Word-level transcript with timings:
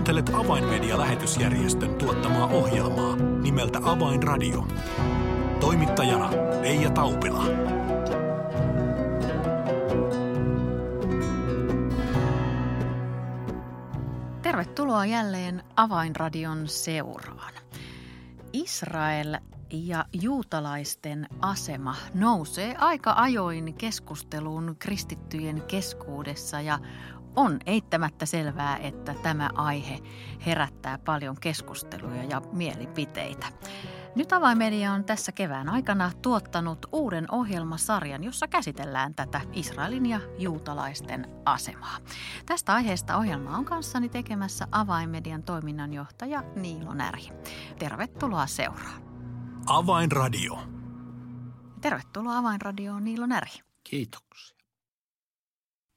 Kuuntelet 0.00 0.30
Avainmedia-lähetysjärjestön 0.34 1.94
tuottamaa 1.94 2.46
ohjelmaa 2.46 3.16
nimeltä 3.16 3.78
Avainradio. 3.82 4.66
Toimittajana 5.60 6.30
Leija 6.60 6.90
Taupila. 6.90 7.44
Tervetuloa 14.42 15.06
jälleen 15.06 15.64
Avainradion 15.76 16.68
seuraan. 16.68 17.54
Israel 18.52 19.36
ja 19.70 20.04
juutalaisten 20.12 21.26
asema 21.40 21.94
nousee 22.14 22.74
aika 22.78 23.14
ajoin 23.16 23.74
keskusteluun 23.74 24.76
kristittyjen 24.78 25.62
keskuudessa 25.62 26.60
ja 26.60 26.78
on 27.36 27.58
eittämättä 27.66 28.26
selvää, 28.26 28.76
että 28.76 29.14
tämä 29.14 29.50
aihe 29.54 29.98
herättää 30.46 30.98
paljon 30.98 31.36
keskusteluja 31.40 32.24
ja 32.24 32.42
mielipiteitä. 32.52 33.46
Nyt 34.14 34.32
Avaimedia 34.32 34.92
on 34.92 35.04
tässä 35.04 35.32
kevään 35.32 35.68
aikana 35.68 36.10
tuottanut 36.22 36.86
uuden 36.92 37.26
ohjelmasarjan, 37.30 38.24
jossa 38.24 38.48
käsitellään 38.48 39.14
tätä 39.14 39.40
Israelin 39.52 40.06
ja 40.06 40.20
juutalaisten 40.38 41.26
asemaa. 41.44 41.96
Tästä 42.46 42.74
aiheesta 42.74 43.16
ohjelma 43.16 43.56
on 43.56 43.64
kanssani 43.64 44.08
tekemässä 44.08 44.68
Avainmedian 44.72 45.42
toiminnanjohtaja 45.42 46.42
Niilo 46.56 46.94
Näri. 46.94 47.28
Tervetuloa 47.78 48.46
seuraan. 48.46 49.02
Avainradio. 49.66 50.58
Tervetuloa 51.80 52.38
Avainradioon 52.38 53.04
Niilo 53.04 53.26
Näri. 53.26 53.50
Kiitoksia. 53.84 54.59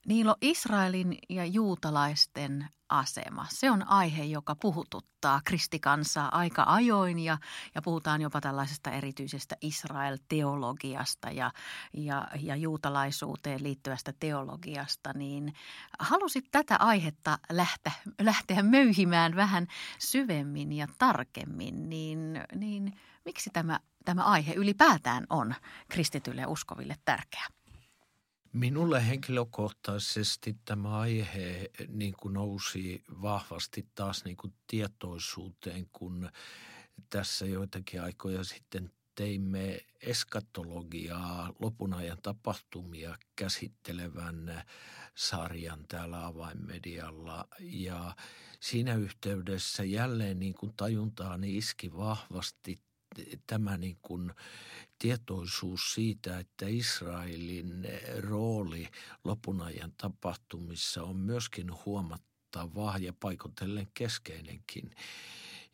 Niilo, 0.07 0.35
Israelin 0.41 1.17
ja 1.29 1.45
juutalaisten 1.45 2.67
asema. 2.89 3.45
Se 3.49 3.71
on 3.71 3.87
aihe, 3.87 4.23
joka 4.23 4.55
puhututtaa 4.55 5.41
kristikansaa 5.45 6.37
aika 6.37 6.63
ajoin 6.67 7.19
ja, 7.19 7.37
ja 7.75 7.81
puhutaan 7.81 8.21
jopa 8.21 8.41
tällaisesta 8.41 8.91
erityisestä 8.91 9.57
Israel-teologiasta 9.61 11.31
ja, 11.31 11.51
ja, 11.93 12.27
ja 12.39 12.55
juutalaisuuteen 12.55 13.63
liittyvästä 13.63 14.13
teologiasta. 14.19 15.13
Niin 15.13 15.53
halusit 15.99 16.45
tätä 16.51 16.77
aihetta 16.79 17.39
lähteä, 17.51 17.93
lähteä 18.21 18.63
möyhimään 18.63 19.35
vähän 19.35 19.67
syvemmin 19.99 20.73
ja 20.73 20.87
tarkemmin, 20.97 21.89
niin, 21.89 22.41
niin 22.55 22.99
miksi 23.25 23.49
tämä, 23.53 23.79
tämä 24.05 24.23
aihe 24.23 24.53
ylipäätään 24.53 25.25
on 25.29 25.55
kristityille 25.89 26.45
uskoville 26.45 26.95
tärkeä? 27.05 27.47
Minulle 28.53 29.07
henkilökohtaisesti 29.07 30.57
tämä 30.65 30.99
aihe 30.99 31.69
niin 31.87 32.13
kuin 32.19 32.33
nousi 32.33 33.03
vahvasti 33.21 33.87
taas 33.95 34.25
niin 34.25 34.37
kuin 34.37 34.53
tietoisuuteen, 34.67 35.87
kun 35.91 36.29
tässä 37.09 37.45
joitakin 37.45 38.01
aikoja 38.01 38.43
sitten 38.43 38.91
teimme 39.15 39.81
eskatologiaa, 40.01 41.53
lopun 41.59 41.93
ajan 41.93 42.17
tapahtumia 42.21 43.17
käsittelevän 43.35 44.63
sarjan 45.15 45.85
täällä 45.87 46.25
avainmedialla. 46.25 47.47
Ja 47.59 48.15
siinä 48.59 48.95
yhteydessä 48.95 49.83
jälleen 49.83 50.39
niin 50.39 50.53
kuin 50.53 50.73
tajuntaan 50.77 51.43
iski 51.43 51.93
vahvasti 51.93 52.79
tämä 53.47 53.77
niin 53.77 53.97
kuin 54.01 54.31
tietoisuus 54.99 55.93
siitä, 55.93 56.39
että 56.39 56.65
Israelin 56.67 57.87
rooli 58.19 58.87
lopun 59.23 59.61
ajan 59.61 59.93
tapahtumissa 59.97 61.03
on 61.03 61.15
myöskin 61.15 61.71
huomattava 61.85 62.97
ja 62.97 63.13
paikotellen 63.13 63.87
keskeinenkin. 63.93 64.95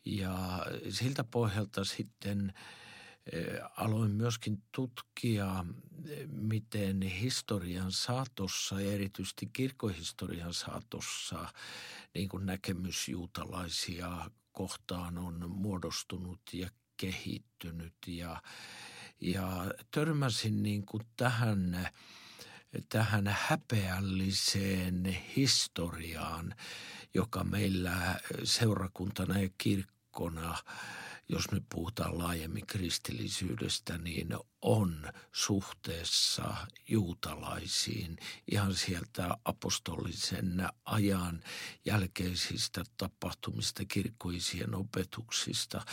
Ja 0.04 0.66
siltä 0.88 1.24
pohjalta 1.24 1.84
sitten 1.84 2.52
eh, 3.32 3.60
aloin 3.76 4.10
myöskin 4.10 4.62
tutkia, 4.72 5.64
miten 6.26 7.02
historian 7.02 7.92
saatossa 7.92 8.80
ja 8.80 8.92
erityisesti 8.92 9.50
kirkkohistorian 9.52 10.54
saatossa 10.54 11.48
niin 12.14 12.28
kuin 12.28 12.46
näkemys 12.46 13.08
juutalaisia 13.08 14.30
kohtaan 14.52 15.18
on 15.18 15.50
muodostunut 15.50 16.40
ja 16.52 16.70
kehittynyt 17.00 17.94
ja, 18.06 18.42
ja 19.20 19.74
törmäsin 19.90 20.62
niin 20.62 20.86
kuin 20.86 21.02
tähän, 21.16 21.88
tähän 22.88 23.36
häpeälliseen 23.38 25.04
historiaan, 25.36 26.54
joka 27.14 27.44
meillä 27.44 28.20
seurakuntana 28.44 29.38
ja 29.38 29.48
kirkkona– 29.58 30.56
jos 31.32 31.50
nyt 31.52 31.64
puhutaan 31.68 32.18
laajemmin 32.18 32.66
kristillisyydestä, 32.66 33.98
niin 33.98 34.28
on 34.62 35.12
suhteessa 35.32 36.54
juutalaisiin 36.88 38.16
ihan 38.52 38.74
sieltä 38.74 39.36
apostolisen 39.44 40.68
ajan 40.84 41.42
jälkeisistä 41.84 42.84
tapahtumista, 42.96 43.84
kirkkoisien 43.84 44.74
opetuksista. 44.74 45.84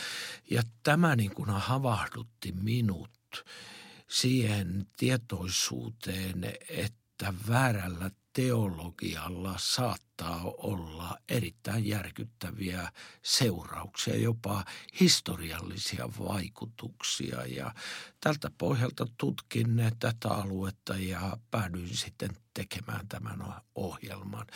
Ja 0.50 0.62
tämä 0.82 1.16
niin 1.16 1.34
kuin 1.34 1.50
havahdutti 1.50 2.52
minut 2.52 3.44
siihen 4.08 4.86
tietoisuuteen, 4.96 6.44
että 6.68 7.34
väärällä 7.48 8.10
teologialla 8.32 9.54
saattaa 9.58 10.40
olla 10.44 11.18
erittäin 11.28 11.86
järkyttäviä 11.86 12.92
seurauksia, 13.22 14.16
jopa 14.16 14.64
historiallisia 15.00 16.08
vaikutuksia. 16.18 17.46
Ja 17.46 17.74
tältä 18.20 18.50
pohjalta 18.58 19.06
tutkin 19.18 19.82
tätä 20.00 20.28
aluetta 20.28 20.96
ja 20.96 21.36
päädyin 21.50 21.96
sitten 21.96 22.30
tekemään 22.54 23.08
tämän 23.08 23.44
ohjelman, 23.74 24.46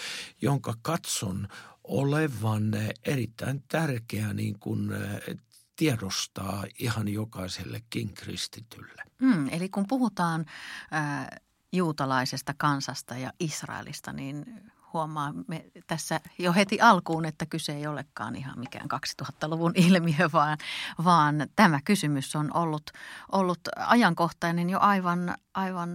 jonka 0.42 0.74
katson 0.82 1.48
olevan 1.84 2.70
erittäin 3.04 3.64
tärkeä 3.68 4.32
niin 4.32 4.58
kuin 4.58 4.90
tiedostaa 5.76 6.64
ihan 6.78 7.08
jokaisellekin 7.08 8.14
kristitylle. 8.14 9.02
Hmm, 9.20 9.48
eli 9.48 9.68
kun 9.68 9.84
puhutaan 9.88 10.46
äh, 10.94 11.26
juutalaisesta 11.72 12.54
kansasta 12.58 13.14
ja 13.14 13.32
Israelista, 13.40 14.12
niin 14.12 14.44
huomaamme 14.92 15.64
tässä 15.86 16.20
jo 16.38 16.52
heti 16.52 16.80
alkuun, 16.80 17.24
että 17.24 17.46
kyse 17.46 17.72
ei 17.72 17.86
olekaan 17.86 18.36
ihan 18.36 18.58
mikään 18.58 18.88
2000-luvun 19.22 19.72
ilmiö, 19.74 20.30
vaan, 20.32 20.58
vaan 21.04 21.46
tämä 21.56 21.80
kysymys 21.84 22.36
on 22.36 22.56
ollut, 22.56 22.90
ollut 23.32 23.60
ajankohtainen 23.76 24.70
jo 24.70 24.78
aivan, 24.80 25.34
aivan, 25.54 25.90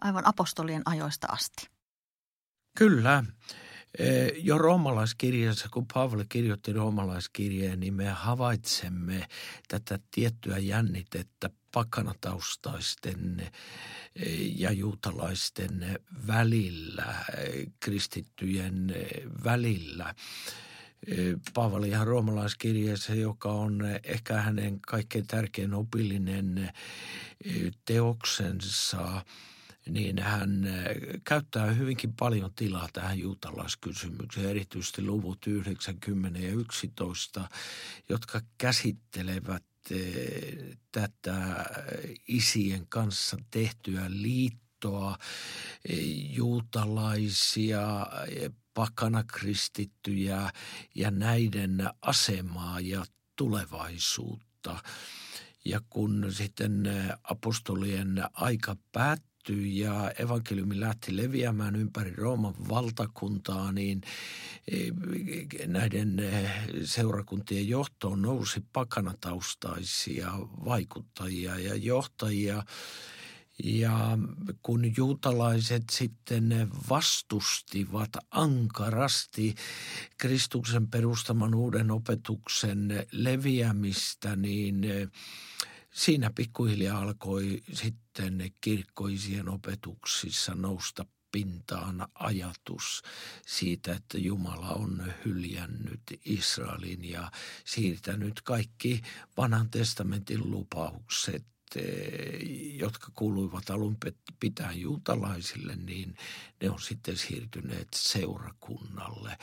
aivan 0.00 0.26
apostolien 0.26 0.82
ajoista 0.84 1.26
asti. 1.30 1.66
Kyllä. 2.78 3.24
E, 3.98 4.26
jo 4.26 4.58
roomalaiskirjassa, 4.58 5.68
kun 5.72 5.86
Paavali 5.94 6.24
kirjoitti 6.28 6.72
roomalaiskirjeen, 6.72 7.80
niin 7.80 7.94
me 7.94 8.08
havaitsemme 8.08 9.26
tätä 9.68 9.98
tiettyä 10.10 10.58
jännitettä 10.58 11.50
pakanataustaisten 11.72 13.50
ja 14.56 14.72
juutalaisten 14.72 16.00
välillä, 16.26 17.14
kristittyjen 17.80 18.94
välillä. 19.44 20.14
Paavali 21.54 21.88
ihan 21.88 22.06
roomalaiskirjeessä, 22.06 23.14
joka 23.14 23.52
on 23.52 23.80
ehkä 24.04 24.34
hänen 24.34 24.80
kaikkein 24.80 25.26
tärkein 25.26 25.74
opillinen 25.74 26.72
teoksensa, 27.84 29.24
niin 29.88 30.18
hän 30.18 30.68
käyttää 31.24 31.72
hyvinkin 31.72 32.12
paljon 32.12 32.52
tilaa 32.56 32.88
tähän 32.92 33.18
juutalaiskysymykseen, 33.18 34.50
erityisesti 34.50 35.02
luvut 35.02 35.46
90 35.46 36.38
ja 36.38 36.52
11, 36.52 37.48
jotka 38.08 38.40
käsittelevät 38.58 39.71
tätä 40.92 41.64
isien 42.28 42.86
kanssa 42.88 43.36
tehtyä 43.50 44.04
liittoa, 44.08 45.18
juutalaisia, 46.30 48.06
pakanakristittyjä 48.74 50.50
ja 50.94 51.10
näiden 51.10 51.88
asemaa 52.02 52.80
ja 52.80 53.04
tulevaisuutta. 53.36 54.82
Ja 55.64 55.80
kun 55.90 56.26
sitten 56.30 56.82
apostolien 57.22 58.24
aika 58.32 58.76
päättyi, 58.92 59.31
päättyi 59.42 59.78
ja 59.78 60.10
evankeliumi 60.18 60.80
lähti 60.80 61.16
leviämään 61.16 61.76
ympäri 61.76 62.12
Rooman 62.16 62.54
valtakuntaa, 62.68 63.72
niin 63.72 64.00
e, 64.68 64.76
näiden 65.66 66.18
e, 66.18 66.50
seurakuntien 66.84 67.68
johtoon 67.68 68.22
nousi 68.22 68.64
pakanataustaisia 68.72 70.32
vaikuttajia 70.64 71.58
ja 71.58 71.74
johtajia. 71.74 72.62
Ja 73.64 74.18
kun 74.62 74.96
juutalaiset 74.96 75.82
sitten 75.90 76.68
vastustivat 76.88 78.10
ankarasti 78.30 79.54
Kristuksen 80.18 80.88
perustaman 80.88 81.54
uuden 81.54 81.90
opetuksen 81.90 83.06
leviämistä, 83.12 84.36
niin 84.36 84.86
siinä 85.92 86.30
pikkuhiljaa 86.34 87.00
alkoi 87.00 87.62
sitten 87.72 88.52
kirkkoisien 88.60 89.48
opetuksissa 89.48 90.54
nousta 90.54 91.06
pintaan 91.32 92.06
ajatus 92.14 93.02
siitä, 93.46 93.92
että 93.92 94.18
Jumala 94.18 94.68
on 94.68 95.12
hyljännyt 95.24 96.02
Israelin 96.24 97.04
ja 97.04 97.30
siirtänyt 97.64 98.40
kaikki 98.40 99.02
vanhan 99.36 99.70
testamentin 99.70 100.50
lupaukset 100.50 101.44
jotka 102.78 103.08
kuuluivat 103.14 103.70
alun 103.70 103.96
pitäen 104.40 104.80
juutalaisille, 104.80 105.76
niin 105.76 106.16
ne 106.62 106.70
on 106.70 106.80
sitten 106.80 107.16
siirtyneet 107.16 107.88
seurakunnalle. 107.94 109.38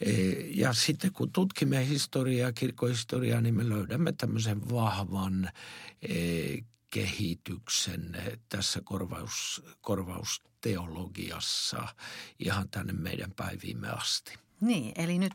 Eh, 0.00 0.56
ja 0.56 0.72
sitten 0.72 1.12
kun 1.12 1.32
tutkimme 1.32 1.88
historiaa, 1.88 2.52
kirkkohistoriaa, 2.52 3.40
niin 3.40 3.54
me 3.54 3.68
löydämme 3.68 4.12
tämmöisen 4.12 4.70
vahvan 4.70 5.50
eh, 6.02 6.64
kehityksen 6.90 8.16
tässä 8.48 8.80
korvaus, 8.84 9.62
korvausteologiassa 9.80 11.88
ihan 12.38 12.68
tänne 12.68 12.92
meidän 12.92 13.32
päiviimme 13.36 13.88
asti. 13.88 14.45
Niin, 14.60 14.92
eli 14.96 15.18
nyt 15.18 15.32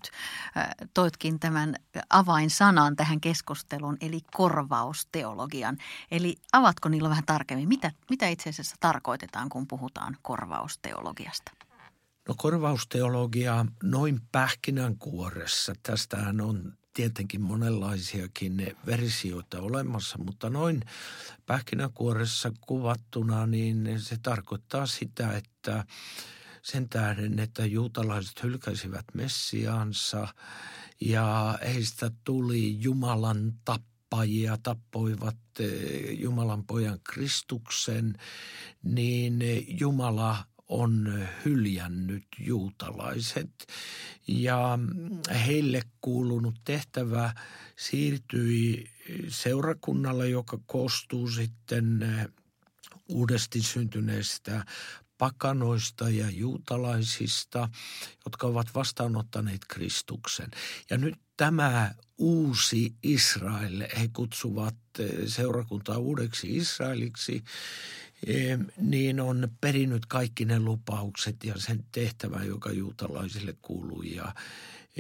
äh, 0.58 0.70
toitkin 0.94 1.40
tämän 1.40 1.76
avainsanan 2.10 2.96
tähän 2.96 3.22
keskusteluun, 3.22 3.98
eli 4.02 4.22
korvausteologian. 4.34 5.78
Eli 6.12 6.36
avatko 6.54 6.90
niillä 6.90 7.10
vähän 7.10 7.26
tarkemmin, 7.26 7.68
mitä, 7.68 7.92
mitä 8.10 8.28
itse 8.28 8.50
asiassa 8.50 8.76
tarkoitetaan, 8.80 9.50
kun 9.50 9.68
puhutaan 9.68 10.18
korvausteologiasta? 10.22 11.52
No 12.28 12.36
korvausteologia 12.38 13.66
noin 13.84 14.22
pähkinänkuoressa, 14.32 15.74
tästähän 15.84 16.42
on 16.42 16.74
tietenkin 16.94 17.42
monenlaisiakin 17.42 18.76
versioita 18.86 19.62
olemassa, 19.62 20.18
mutta 20.18 20.50
noin 20.50 20.82
pähkinänkuoressa 21.46 22.52
kuvattuna, 22.62 23.48
niin 23.48 24.00
se 24.00 24.18
tarkoittaa 24.24 24.86
sitä, 24.86 25.38
että 25.38 25.86
sen 26.62 26.90
tähden, 26.90 27.40
että 27.40 27.66
juutalaiset 27.66 28.44
hylkäsivät 28.44 29.06
Messiaansa 29.14 30.28
ja 31.02 31.60
heistä 31.74 32.12
tuli 32.24 32.84
Jumalan 32.84 33.54
tappajia, 33.66 34.58
tappoivat 34.64 35.38
eh, 35.60 36.20
Jumalan 36.20 36.66
pojan 36.66 37.00
Kristuksen, 37.04 38.18
niin 38.84 39.40
Jumala 39.80 40.46
on 40.72 41.24
hyljännyt 41.46 42.26
juutalaiset. 42.40 43.68
Ja 44.28 44.80
heille 45.48 45.82
kuulunut 46.02 46.56
tehtävä 46.64 47.34
siirtyi 47.76 48.90
seurakunnalle, 49.28 50.30
joka 50.30 50.60
koostuu 50.66 51.30
sitten 51.30 52.06
uudesti 53.08 53.62
syntyneistä 53.62 54.66
pakanoista 55.22 56.10
ja 56.10 56.30
juutalaisista, 56.30 57.70
jotka 58.26 58.48
ovat 58.48 58.68
vastaanottaneet 58.76 59.62
Kristuksen. 59.68 60.52
Ja 60.90 60.98
nyt 60.98 61.16
tämä 61.38 61.92
uusi 62.18 62.96
Israel, 63.04 63.82
he 64.00 64.10
kutsuvat 64.14 64.76
seurakuntaa 65.28 65.98
uudeksi 65.98 66.58
Israeliksi, 66.58 67.44
niin 68.78 69.20
on 69.20 69.50
perinyt 69.62 70.06
kaikki 70.06 70.46
ne 70.46 70.60
lupaukset 70.60 71.44
ja 71.44 71.54
sen 71.58 71.86
tehtävä, 71.92 72.44
joka 72.44 72.72
juutalaisille 72.72 73.56
kuuluu 73.62 74.02
ja 74.02 74.34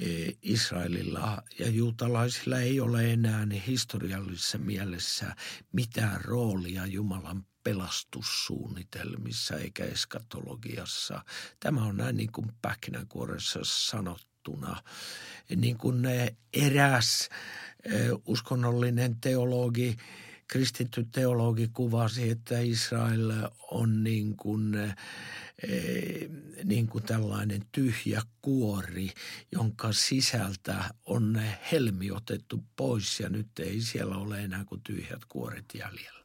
e, 0.01 0.31
Israelilla 0.41 1.43
ja 1.59 1.69
juutalaisilla 1.69 2.59
ei 2.59 2.79
ole 2.79 3.13
enää 3.13 3.47
historiallisessa 3.67 4.57
mielessä 4.57 5.35
mitään 5.71 6.21
roolia 6.21 6.85
Jumalan 6.85 7.45
pelastussuunnitelmissa 7.63 9.55
eikä 9.55 9.83
eskatologiassa. 9.83 11.21
Tämä 11.59 11.83
on 11.83 11.97
näin 11.97 12.17
niin 12.17 12.31
kuin 12.31 12.51
pähkinänkuoressa 12.61 13.59
sanottuna. 13.63 14.83
Niin 15.55 15.77
kuin 15.77 16.03
eräs 16.53 17.29
uskonnollinen 18.25 19.15
teologi– 19.21 19.97
kristitty 20.51 21.07
teologi 21.11 21.67
kuvasi, 21.73 22.29
että 22.29 22.59
Israel 22.59 23.31
on 23.71 24.03
niin 24.03 24.37
kuin, 24.37 24.71
niin 26.63 26.87
kuin 26.87 27.03
tällainen 27.03 27.61
tyhjä 27.71 28.21
kuori, 28.41 29.09
jonka 29.51 29.93
sisältä 29.93 30.93
on 31.05 31.41
helmi 31.71 32.11
otettu 32.11 32.63
pois 32.75 33.19
ja 33.19 33.29
nyt 33.29 33.59
ei 33.59 33.81
siellä 33.81 34.15
ole 34.15 34.43
enää 34.43 34.65
kuin 34.65 34.81
tyhjät 34.81 35.25
kuoret 35.25 35.65
jäljellä. 35.73 36.20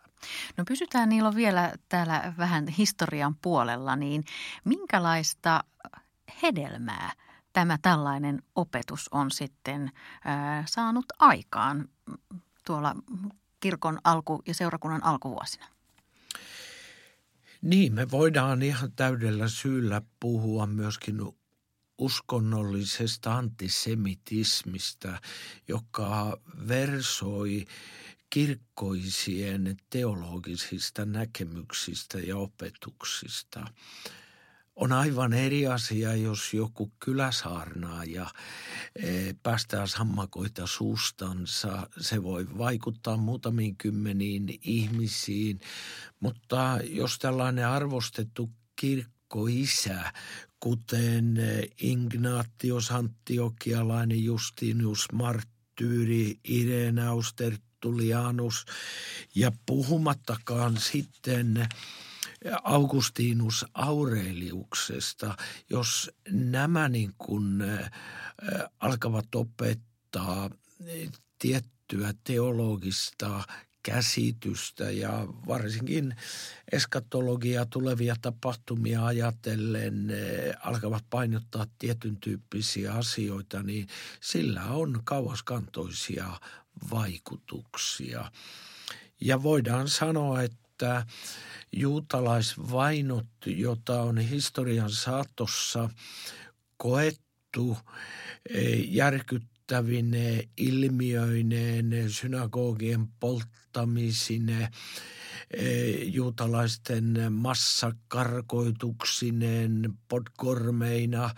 No 0.56 0.64
pysytään 0.64 1.08
niillä 1.08 1.34
vielä 1.34 1.72
täällä 1.88 2.34
vähän 2.38 2.68
historian 2.68 3.34
puolella, 3.42 3.96
niin 3.96 4.24
minkälaista 4.64 5.64
hedelmää 6.42 7.12
tämä 7.52 7.78
tällainen 7.82 8.42
opetus 8.54 9.08
on 9.10 9.30
sitten 9.30 9.82
äh, 10.26 10.64
saanut 10.66 11.06
aikaan 11.18 11.88
tuolla 12.66 12.94
kirkon 13.60 13.98
alku- 14.04 14.42
ja 14.46 14.54
seurakunnan 14.54 15.04
alkuvuosina? 15.04 15.66
Niin, 17.62 17.94
me 17.94 18.10
voidaan 18.10 18.62
ihan 18.62 18.92
täydellä 18.92 19.48
syyllä 19.48 20.02
puhua 20.20 20.66
myöskin 20.66 21.20
uskonnollisesta 21.98 23.36
antisemitismistä, 23.36 25.20
joka 25.68 26.38
versoi 26.68 27.64
kirkkoisien 28.36 29.76
teologisista 29.90 31.04
näkemyksistä 31.04 32.18
ja 32.18 32.36
opetuksista– 32.36 33.66
on 34.76 34.92
aivan 34.92 35.32
eri 35.32 35.66
asia, 35.66 36.14
jos 36.14 36.54
joku 36.54 36.92
kyläsaarnaaja 37.00 38.26
e, 38.96 39.34
päästää 39.42 39.86
sammakoita 39.86 40.66
suustansa. 40.66 41.88
Se 42.00 42.22
voi 42.22 42.46
vaikuttaa 42.58 43.16
muutamiin 43.16 43.76
kymmeniin 43.76 44.58
ihmisiin, 44.62 45.60
mutta 46.20 46.78
jos 46.84 47.18
tällainen 47.18 47.68
arvostettu 47.68 48.50
kirkkoisä, 48.76 50.12
kuten 50.60 51.38
Ignatius 51.80 52.90
Antiokialainen, 52.90 54.24
Justinus 54.24 55.06
Marttyyri, 55.12 56.40
Irenaus, 56.44 57.34
Tertullianus 57.86 58.64
ja 59.34 59.52
puhumattakaan 59.66 60.76
sitten– 60.76 61.54
Augustinus 62.62 63.66
Aureliuksesta, 63.74 65.36
jos 65.70 66.10
nämä 66.30 66.88
niin 66.88 67.14
kuin 67.18 67.64
alkavat 68.80 69.34
opettaa 69.34 70.50
tiettyä 71.38 72.14
teologista 72.24 73.44
käsitystä 73.82 74.90
ja 74.90 75.26
varsinkin 75.48 76.16
eskatologia 76.72 77.66
tulevia 77.66 78.16
tapahtumia 78.22 79.06
ajatellen 79.06 80.08
alkavat 80.60 81.04
painottaa 81.10 81.66
tietyn 81.78 82.16
tyyppisiä 82.16 82.92
asioita, 82.92 83.62
niin 83.62 83.86
sillä 84.20 84.64
on 84.64 85.00
kauaskantoisia 85.04 86.40
vaikutuksia. 86.90 88.30
Ja 89.20 89.42
voidaan 89.42 89.88
sanoa, 89.88 90.42
että 90.42 91.06
juutalaisvainot, 91.72 93.26
jota 93.46 94.02
on 94.02 94.18
historian 94.18 94.90
saatossa 94.90 95.90
koettu 96.76 97.78
eh, 98.50 98.88
järkyttävine 98.88 100.48
ilmiöineen, 100.56 102.10
synagogien 102.10 103.08
polttamisine, 103.20 104.70
juutalaisten 106.04 107.32
massakarkoituksineen, 107.32 109.94
podkormeina 110.08 111.30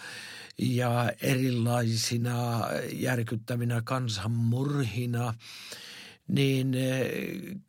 ja 0.59 1.13
erilaisina 1.23 2.61
järkyttävinä 2.93 3.83
kansanmurhina, 3.85 5.35
niin 6.29 6.75
eh, 6.75 7.11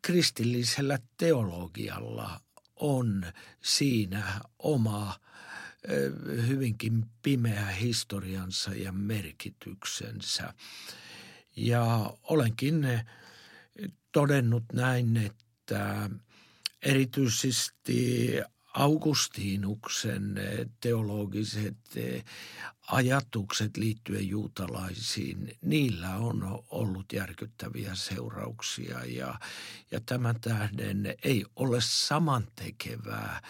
kristillisellä 0.02 0.98
teologialla 1.16 2.40
on 2.76 3.24
siinä 3.62 4.40
oma 4.58 5.20
hyvinkin 6.46 7.06
pimeä 7.22 7.66
historiansa 7.66 8.74
ja 8.74 8.92
merkityksensä. 8.92 10.54
Ja 11.56 12.14
olenkin 12.22 12.86
todennut 14.12 14.64
näin, 14.72 15.16
että 15.16 16.10
erityisesti 16.82 18.30
Augustinuksen 18.74 20.34
teologiset 20.80 21.76
ajatukset 22.88 23.76
liittyen 23.76 24.28
juutalaisiin, 24.28 25.58
niillä 25.62 26.16
on 26.16 26.62
ollut 26.70 27.12
järkyttäviä 27.12 27.94
seurauksia. 27.94 29.04
Ja, 29.04 29.38
ja 29.90 30.00
tämän 30.06 30.40
tähden 30.40 31.14
ei 31.22 31.44
ole 31.56 31.78
samantekevää, 31.80 33.42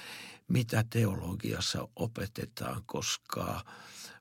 mitä 0.48 0.84
teologiassa 0.90 1.88
opetetaan, 1.96 2.82
koska 2.86 3.64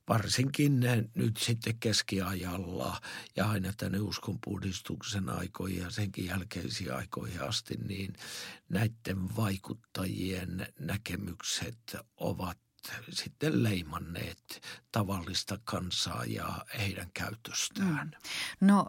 varsinkin 0.09 0.79
nyt 1.15 1.37
sitten 1.37 1.79
keskiajalla 1.79 3.01
ja 3.35 3.49
aina 3.49 3.73
tänne 3.77 3.99
uskonpuhdistuksen 3.99 5.29
aikoihin 5.29 5.81
ja 5.81 5.89
senkin 5.89 6.25
jälkeisiin 6.25 6.93
aikoihin 6.93 7.41
asti, 7.41 7.75
niin 7.87 8.13
näiden 8.69 9.35
vaikuttajien 9.35 10.67
näkemykset 10.79 11.97
ovat 12.17 12.57
sitten 13.09 13.63
leimanneet 13.63 14.61
tavallista 14.91 15.59
kansaa 15.63 16.25
ja 16.25 16.65
heidän 16.77 17.09
käytöstään. 17.13 18.11
Mm. 18.61 18.67
No 18.67 18.85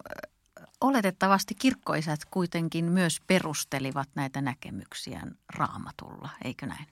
oletettavasti 0.81 1.55
kirkkoisät 1.55 2.25
kuitenkin 2.25 2.85
myös 2.85 3.21
perustelivat 3.27 4.09
näitä 4.15 4.41
näkemyksiään 4.41 5.39
raamatulla, 5.55 6.31
eikö 6.45 6.67
näin? 6.67 6.87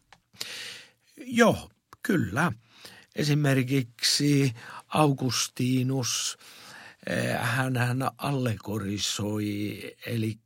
Joo, 1.16 1.70
kyllä. 2.02 2.52
Esimerkiksi 3.18 4.54
Augustinus, 4.88 6.38
eh, 7.06 7.38
hän, 7.40 7.76
hän 7.76 7.98
allegorisoi, 8.18 9.80
eli 10.06 10.38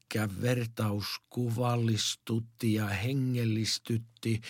vertauskuvallistutti 0.43 2.75
ja 2.75 2.87
hengellistytti 2.87 4.41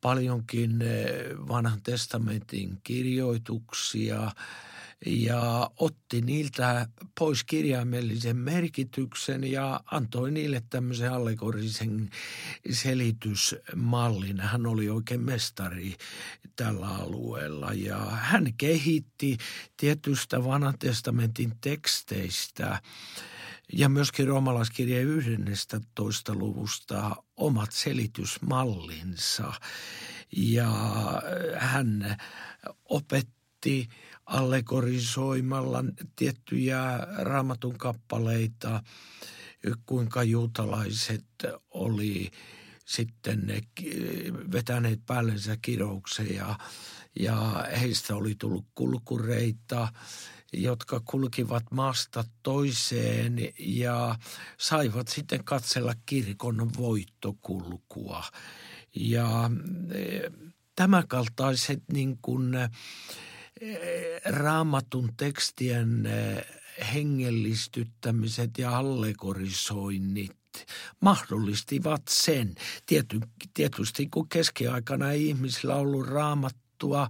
paljonkin 0.00 0.82
eh, 0.82 1.08
vanhan 1.48 1.82
testamentin 1.82 2.78
kirjoituksia– 2.82 4.30
ja 5.06 5.70
otti 5.76 6.20
niiltä 6.20 6.88
pois 7.18 7.44
kirjaimellisen 7.44 8.36
merkityksen 8.36 9.44
ja 9.44 9.80
antoi 9.90 10.30
niille 10.30 10.62
tämmöisen 10.70 11.12
allegorisen 11.12 12.10
selitysmallin. 12.70 14.40
Hän 14.40 14.66
oli 14.66 14.88
oikein 14.90 15.20
mestari 15.20 15.94
tällä 16.56 16.88
alueella 16.88 17.72
ja 17.72 17.96
hän 17.98 18.54
kehitti 18.58 19.38
tietystä 19.76 20.44
vanhan 20.44 20.78
testamentin 20.78 21.52
teksteistä 21.60 22.80
ja 23.72 23.88
myöskin 23.88 24.26
roomalaiskirjeen 24.26 25.08
11. 25.08 26.34
luvusta 26.34 27.16
omat 27.36 27.72
selitysmallinsa. 27.72 29.52
Ja 30.36 30.72
hän 31.56 32.16
opetti 32.84 33.88
allegorisoimalla 34.26 35.84
tiettyjä 36.16 36.98
raamatun 37.18 37.78
kappaleita, 37.78 38.82
kuinka 39.86 40.22
juutalaiset 40.22 41.24
oli 41.70 42.30
sitten 42.84 43.46
ne 43.46 43.60
vetäneet 44.52 45.00
päällensä 45.06 45.56
kirouksen 45.62 46.34
ja, 46.34 46.58
ja 47.20 47.66
heistä 47.80 48.14
oli 48.16 48.34
tullut 48.34 48.66
kulkureita, 48.74 49.88
jotka 50.52 51.00
kulkivat 51.04 51.64
maasta 51.70 52.24
toiseen 52.42 53.38
ja 53.58 54.18
saivat 54.58 55.08
sitten 55.08 55.44
katsella 55.44 55.94
kirkon 56.06 56.70
voittokulkua. 56.76 58.24
Ja 58.96 59.50
e, 59.90 60.30
tämänkaltaiset 60.76 61.82
niin 61.92 62.18
kuin 62.22 62.54
raamatun 64.24 65.10
tekstien 65.16 66.06
eh, 66.06 66.44
hengellistyttämiset 66.94 68.58
ja 68.58 68.78
allegorisoinnit 68.78 70.36
mahdollistivat 71.00 72.02
sen. 72.08 72.54
Tiety, 72.86 73.20
tietysti 73.54 74.06
kun 74.06 74.28
keskiaikana 74.28 75.10
ei 75.10 75.28
ihmisillä 75.28 75.74
ollut 75.74 76.06
raamattua 76.06 77.08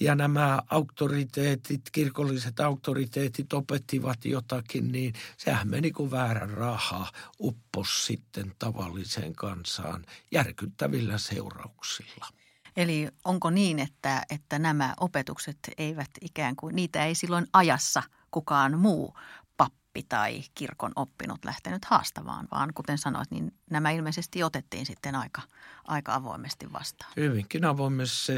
ja 0.00 0.14
nämä 0.14 0.62
auktoriteetit, 0.70 1.80
kirkolliset 1.92 2.60
auktoriteetit 2.60 3.52
opettivat 3.52 4.24
jotakin, 4.24 4.92
niin 4.92 5.14
sehän 5.36 5.68
meni 5.68 5.90
kuin 5.90 6.10
väärä 6.10 6.46
raha, 6.46 7.10
uppos 7.40 8.06
sitten 8.06 8.52
tavalliseen 8.58 9.32
kansaan 9.32 10.04
järkyttävillä 10.30 11.18
seurauksilla. 11.18 12.43
Eli 12.76 13.08
onko 13.24 13.50
niin, 13.50 13.78
että, 13.78 14.22
että 14.30 14.58
nämä 14.58 14.94
opetukset 15.00 15.58
eivät 15.78 16.10
ikään 16.20 16.56
kuin, 16.56 16.76
niitä 16.76 17.04
ei 17.04 17.14
silloin 17.14 17.46
ajassa 17.52 18.02
kukaan 18.30 18.78
muu 18.78 19.14
pappi 19.56 20.02
tai 20.08 20.42
kirkon 20.54 20.92
oppinut 20.96 21.44
lähtenyt 21.44 21.84
haastamaan, 21.84 22.48
vaan 22.50 22.74
kuten 22.74 22.98
sanoit, 22.98 23.30
niin 23.30 23.52
nämä 23.74 23.90
ilmeisesti 23.90 24.42
otettiin 24.42 24.86
sitten 24.86 25.14
aika, 25.14 25.42
aika 25.84 26.14
avoimesti 26.14 26.72
vastaan. 26.72 27.12
Hyvinkin 27.16 27.64
avoimesti, 27.64 28.32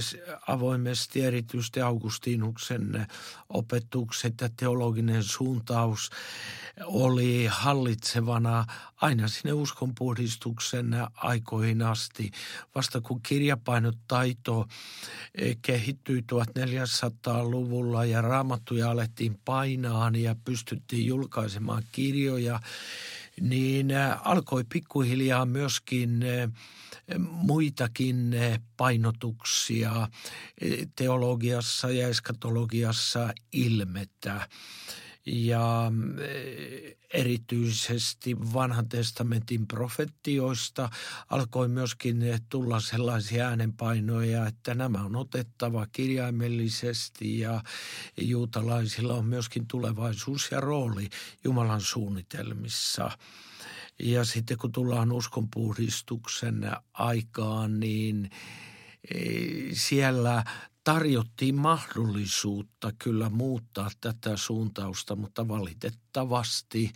avoimesti 0.49 1.21
erityisesti 1.21 1.81
Augustinuksen 1.81 3.07
opetukset 3.49 4.35
ja 4.41 4.49
teologinen 4.57 5.23
suuntaus 5.23 6.11
oli 6.85 7.47
hallitsevana 7.51 8.65
aina 8.97 9.29
sinne 9.29 9.53
uskonpuhdistuksen 9.53 10.97
aikoihin 11.15 11.83
asti. 11.83 12.31
Vasta 12.75 13.01
kun 13.01 13.21
kirjapainotaito 13.23 14.69
eh, 15.35 15.57
kehittyi 15.63 16.25
1400-luvulla 16.33 18.05
ja 18.05 18.21
raamattuja 18.21 18.91
alettiin 18.91 19.41
painaa 19.45 20.11
ja 20.15 20.37
pystyttiin 20.45 21.07
julkaisemaan 21.07 21.83
kirjoja, 21.93 22.61
niin 23.41 23.91
äh, 23.91 24.19
alkoi 24.25 24.65
pikkuhiljaa 24.73 25.47
myöskin 25.47 26.23
äh, 26.23 26.51
muitakin 27.19 28.35
äh, 28.35 28.61
painotuksia 28.77 30.09
teologiassa 30.97 31.91
ja 31.91 32.09
eskatologiassa 32.09 33.33
ilmetä 33.53 34.49
ja 35.27 35.93
eh, 36.21 36.97
erityisesti 37.15 38.37
vanhan 38.53 38.89
testamentin 38.89 39.67
profettioista 39.67 40.89
alkoi 41.31 41.69
myöskin 41.69 42.19
tulla 42.49 42.81
sellaisia 42.81 43.49
äänenpainoja, 43.49 44.47
että 44.47 44.75
nämä 44.75 45.05
on 45.05 45.17
otettava 45.17 45.87
kirjaimellisesti 45.93 47.39
ja 47.39 47.63
juutalaisilla 48.21 49.15
on 49.15 49.27
myöskin 49.27 49.67
tulevaisuus 49.67 50.49
ja 50.51 50.61
rooli 50.61 51.09
Jumalan 51.45 51.81
suunnitelmissa. 51.81 53.11
Ja 54.03 54.25
sitten 54.25 54.59
kun 54.59 54.73
tullaan 54.73 55.13
uskonpuhdistuksen 55.13 56.71
aikaan, 56.93 57.81
niin 57.81 58.31
eh, 59.15 59.69
siellä 59.73 60.45
tarjottiin 60.87 61.55
mahdollisuutta 61.55 62.91
kyllä 63.05 63.31
muuttaa 63.31 63.91
tätä 64.01 64.37
suuntausta, 64.37 65.17
mutta 65.17 65.49
valitettavasti 65.49 66.91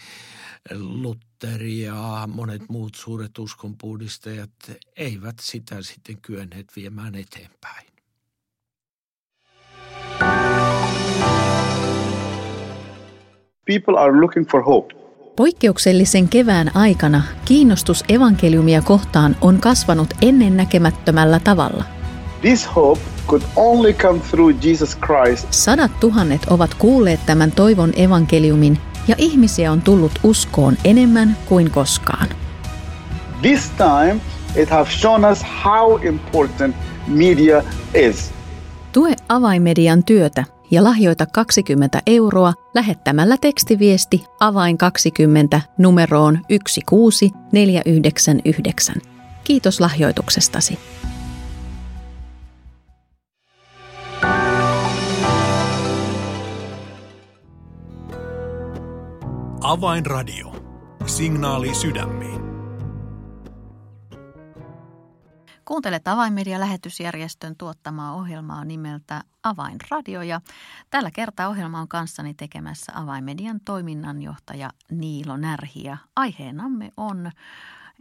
Lutteri 0.79 1.81
ja 1.81 2.29
monet 2.33 2.63
muut 2.69 2.95
suuret 2.95 3.39
uskonpuhdistajat 3.39 4.51
eivät 4.97 5.35
sitä 5.41 5.83
sitten 5.83 6.17
kyenneet 6.23 6.67
viemään 6.77 7.15
eteenpäin. 7.15 7.87
People 13.67 13.99
are 13.99 14.21
looking 14.21 14.51
for 14.51 14.65
hope. 14.65 14.95
Poikkeuksellisen 15.37 16.29
kevään 16.29 16.77
aikana 16.77 17.23
kiinnostus 17.45 18.05
evankeliumia 18.09 18.83
kohtaan 18.83 19.37
on 19.41 19.61
kasvanut 19.61 20.15
ennennäkemättömällä 20.23 21.41
tavalla. 21.41 21.85
This 22.41 22.75
hope 22.77 23.20
could 23.31 23.43
only 23.57 23.93
come 23.93 24.21
through 24.21 24.65
Jesus 24.65 24.99
Christ. 24.99 25.47
Sadat 25.51 26.01
tuhannet 26.01 26.47
ovat 26.47 26.75
kuulleet 26.75 27.21
tämän 27.27 27.53
toivon 27.53 27.93
evankeliumin 27.97 28.79
ja 29.09 29.15
ihmisiä 29.19 29.73
on 29.73 29.83
tullut 29.83 30.13
uskoon 30.23 30.77
enemmän 30.85 31.37
kuin 31.47 31.71
koskaan. 31.71 32.27
This 33.43 33.71
time 33.71 34.21
it 34.57 34.71
has 34.71 35.01
shown 35.01 35.25
us 35.25 35.39
how 35.65 36.07
important 36.07 36.77
media 37.07 37.63
is. 37.95 38.31
Tue 38.93 39.15
avaimedian 39.29 40.05
työtä 40.05 40.45
ja 40.71 40.85
lahjoita 40.85 41.27
20 41.27 42.03
euroa 42.07 42.53
lähettämällä 42.75 43.37
tekstiviesti 43.41 44.25
avain 44.41 44.79
20 44.79 45.61
numeroon 45.79 46.39
16499. 46.49 48.97
Kiitos 49.45 49.81
lahjoituksestasi. 49.81 50.79
Avainradio. 59.71 60.55
Signaali 61.07 61.75
sydämiin. 61.75 62.41
Kuuntelet 65.65 66.09
Avainmedia-lähetysjärjestön 66.09 67.57
tuottamaa 67.59 68.15
ohjelmaa 68.15 68.65
nimeltä 68.65 69.25
Avainradio 69.43 70.23
ja 70.23 70.41
tällä 70.91 71.11
kertaa 71.11 71.49
ohjelma 71.49 71.81
on 71.81 71.89
kanssani 71.89 72.35
tekemässä 72.35 72.93
Avainmedian 72.95 73.61
toiminnanjohtaja 73.65 74.71
Niilo 74.91 75.37
Närhi 75.37 75.85
ja 75.85 75.97
aiheenamme 76.17 76.91
on 76.97 77.31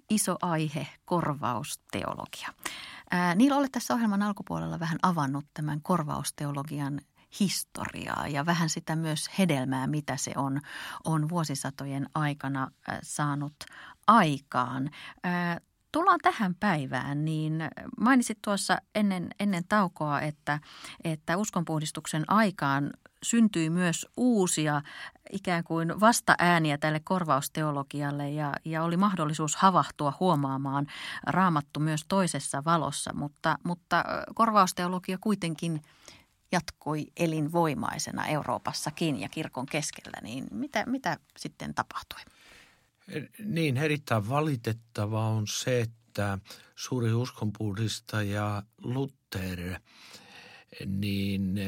iso 0.09 0.35
aihe, 0.41 0.87
korvausteologia. 1.05 2.49
Ää, 3.11 3.35
Niilo, 3.35 3.57
olet 3.57 3.71
tässä 3.71 3.93
ohjelman 3.93 4.21
alkupuolella 4.21 4.79
vähän 4.79 4.99
avannut 5.01 5.45
tämän 5.53 5.81
korvausteologian 5.81 7.01
historiaa 7.39 8.27
ja 8.27 8.45
vähän 8.45 8.69
sitä 8.69 8.95
myös 8.95 9.29
hedelmää, 9.39 9.87
mitä 9.87 10.17
se 10.17 10.31
on, 10.35 10.61
on 11.05 11.29
vuosisatojen 11.29 12.09
aikana 12.15 12.71
saanut 13.03 13.55
aikaan. 14.07 14.89
Tullaan 15.91 16.19
tähän 16.21 16.55
päivään, 16.55 17.25
niin 17.25 17.53
mainitsit 17.99 18.37
tuossa 18.43 18.77
ennen, 18.95 19.27
ennen 19.39 19.63
taukoa, 19.69 20.21
että, 20.21 20.59
että 21.03 21.37
uskonpuhdistuksen 21.37 22.23
aikaan 22.27 22.89
syntyi 23.23 23.69
myös 23.69 24.07
uusia 24.17 24.81
ikään 25.31 25.63
kuin 25.63 25.99
vastaääniä 25.99 26.77
tälle 26.77 26.99
korvausteologialle 26.99 28.29
ja, 28.29 28.53
ja 28.65 28.83
oli 28.83 28.97
mahdollisuus 28.97 29.55
havahtua 29.55 30.13
huomaamaan 30.19 30.87
raamattu 31.27 31.79
myös 31.79 32.05
toisessa 32.07 32.63
valossa, 32.65 33.13
mutta, 33.13 33.57
mutta 33.63 34.03
korvausteologia 34.35 35.17
kuitenkin 35.21 35.81
jatkoi 36.51 37.07
elinvoimaisena 37.17 38.27
Euroopassakin 38.27 39.19
ja 39.19 39.29
kirkon 39.29 39.65
keskellä, 39.65 40.17
niin 40.21 40.47
mitä, 40.51 40.85
mitä 40.85 41.17
sitten 41.37 41.75
tapahtui? 41.75 42.19
Niin, 43.45 43.77
erittäin 43.77 44.29
valitettavaa 44.29 45.29
on 45.29 45.47
se, 45.47 45.81
että 45.81 46.39
suuri 46.75 47.13
uskonpuhdistaja 47.13 48.63
Luther 48.77 49.79
niin 50.85 51.59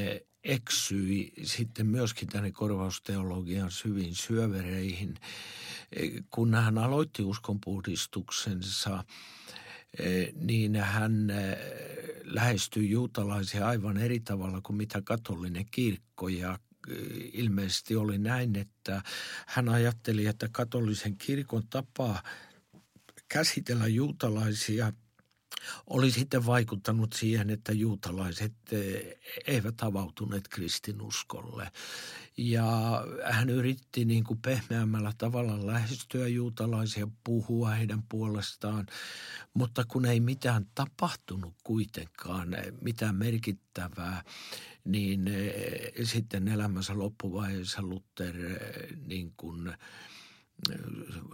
eksyi 0.44 1.34
sitten 1.44 1.86
myöskin 1.88 2.28
tänne 2.28 2.52
korvausteologian 2.52 3.72
syviin 3.72 4.16
syövereihin. 4.16 5.16
Kun 6.30 6.56
hän 6.56 6.78
aloitti 6.78 7.24
uskonpuhdistuksensa, 7.24 9.04
niin 10.36 10.76
hän 10.76 11.28
lähestyi 12.34 12.90
juutalaisia 12.90 13.68
aivan 13.68 13.98
eri 13.98 14.20
tavalla 14.20 14.62
kuin 14.62 14.78
mitä 14.78 15.02
katolinen 15.02 15.66
kirkko. 15.72 16.28
Ja 16.28 16.60
ilmeisesti 17.34 17.96
oli 17.96 18.18
näin, 18.18 18.56
että 18.56 19.02
hän 19.48 19.70
ajatteli, 19.70 20.26
että 20.26 20.50
katolisen 20.52 21.18
kirkon 21.18 21.64
tapa 21.70 22.24
käsitellä 23.28 23.88
juutalaisia 23.88 24.94
oli 25.88 26.12
sitten 26.12 26.46
vaikuttanut 26.46 27.14
siihen, 27.14 27.50
että 27.50 27.72
juutalaiset 27.72 28.54
eh, 28.72 29.20
eivät 29.48 29.84
avautuneet 29.84 30.48
kristinuskolle. 30.48 31.72
Ja 32.38 32.66
hän 33.24 33.50
yritti 33.50 34.06
niin 34.06 34.24
kuin 34.24 34.42
pehmeämmällä 34.42 35.12
tavalla 35.18 35.68
lähestyä 35.68 36.28
juutalaisia, 36.28 37.08
puhua 37.24 37.70
heidän 37.70 38.04
puolestaan, 38.10 38.86
mutta 39.54 39.86
kun 39.88 40.06
ei 40.06 40.20
mitään 40.20 40.66
tapahtunut 40.76 41.54
kuitenkaan, 41.64 42.54
eh, 42.54 42.74
mitään 42.82 43.16
merkittävää, 43.16 44.24
niin 44.86 45.28
eh, 45.28 45.92
sitten 46.04 46.48
elämänsä 46.48 46.98
loppuvaiheessa 46.98 47.82
Luther 47.82 48.36
niin 49.08 49.34
kuin– 49.38 49.74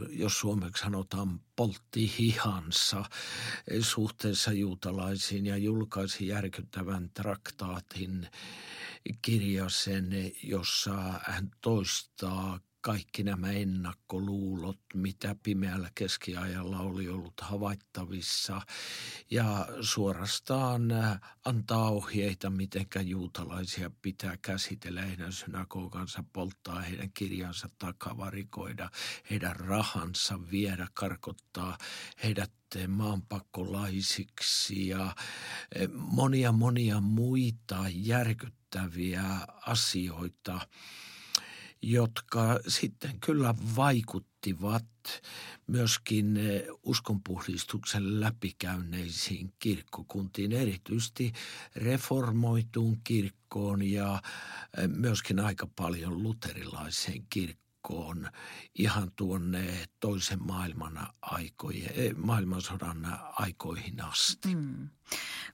jos 0.10 0.40
suomeksi 0.40 0.84
sanotaan, 0.84 1.40
poltti 1.56 2.14
hihansa 2.20 3.06
suhteessa 3.82 4.52
juutalaisiin 4.52 5.46
ja 5.46 5.58
julkaisi 5.58 6.28
järkyttävän 6.28 7.10
traktaatin 7.10 8.28
kirjasen, 9.22 10.10
jossa 10.44 10.94
hän 11.24 11.52
toistaa 11.62 12.60
kaikki 12.88 13.24
nämä 13.24 13.52
ennakkoluulot, 13.52 14.80
mitä 14.94 15.36
pimeällä 15.44 15.90
keskiajalla 15.96 16.80
oli 16.80 17.10
ollut 17.10 17.42
havaittavissa. 17.42 18.62
Ja 19.32 19.68
suorastaan 19.82 20.92
äh, 20.92 21.20
antaa 21.46 21.90
ohjeita, 21.90 22.50
miten 22.50 22.86
juutalaisia 23.06 23.92
pitää 24.02 24.38
käsitellä 24.42 25.02
heidän 25.02 25.34
synagogansa, 25.34 26.24
polttaa 26.34 26.82
heidän 26.82 27.12
kirjansa, 27.14 27.70
takavarikoida 27.80 28.90
heidän 29.30 29.56
rahansa, 29.56 30.40
viedä, 30.52 30.88
karkottaa 30.94 31.78
heidät 32.24 32.52
maanpakkolaisiksi 32.88 34.88
ja 34.88 35.06
äh, 35.06 35.16
monia 35.92 36.52
monia 36.52 37.02
muita 37.02 37.86
järkyttäviä 37.90 39.24
asioita– 39.66 40.60
jotka 41.90 42.60
sitten 42.68 43.20
kyllä 43.20 43.56
vaikuttivat 43.76 44.86
myöskin 45.68 46.38
eh, 46.38 46.64
uskonpuhdistuksen 46.84 48.20
läpikäynneisiin 48.20 49.54
kirkkokuntiin, 49.60 50.52
erityisesti 50.52 51.34
reformoituun 51.76 52.98
kirkkoon 53.04 53.82
ja 53.82 54.22
eh, 54.78 54.88
myöskin 54.88 55.40
aika 55.40 55.68
paljon 55.76 56.24
luterilaiseen 56.24 57.26
kirkkoon 57.30 57.67
joukkoon 57.90 58.30
ihan 58.76 59.12
tuonne 59.16 59.86
toisen 60.00 60.44
maailman 60.44 61.08
aikoihin, 61.22 61.90
maailmansodan 62.18 63.20
aikoihin 63.32 64.04
asti. 64.04 64.56
Mm. 64.56 64.90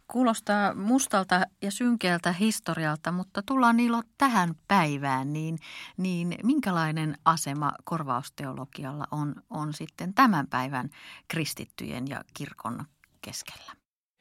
Kuulostaa 0.07 0.73
mustalta 0.73 1.41
ja 1.61 1.71
synkeältä 1.71 2.33
historialta, 2.33 3.11
mutta 3.11 3.43
tullaan 3.45 3.77
Niilo 3.77 4.03
tähän 4.17 4.55
päivään, 4.67 5.33
niin, 5.33 5.59
niin 5.97 6.35
minkälainen 6.43 7.17
asema 7.25 7.71
korvausteologialla 7.83 9.07
on, 9.11 9.35
on 9.49 9.73
sitten 9.73 10.13
tämän 10.13 10.47
päivän 10.47 10.89
kristittyjen 11.27 12.07
ja 12.07 12.23
kirkon 12.33 12.85
keskellä? 13.21 13.73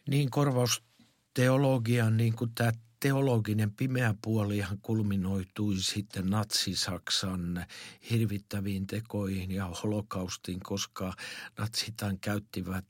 Niin 0.09 0.31
korvausteologian, 0.31 2.16
niin 2.16 2.37
kuin 2.37 2.51
tämä 2.55 2.72
teologinen 3.02 3.72
pimeä 3.72 4.14
puolihan 4.22 4.78
kulminoitui 4.82 5.76
sitten 5.78 6.26
natsi-Saksan 6.26 7.66
hirvittäviin 8.10 8.86
tekoihin 8.86 9.50
ja 9.50 9.66
holokaustiin, 9.66 10.60
koska 10.60 11.12
natsitan 11.58 12.18
käyttivät 12.18 12.84